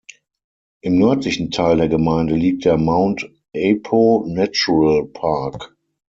Im 0.81 0.97
nördlichen 0.97 1.51
Teil 1.51 1.77
der 1.77 1.87
Gemeinde 1.87 2.33
liegt 2.33 2.65
der 2.65 2.75
Mount 2.75 3.29
Apo 3.55 4.25
Natural 4.27 5.05
Park. 5.05 5.75